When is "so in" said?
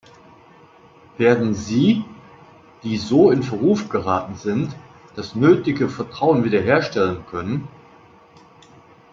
2.97-3.43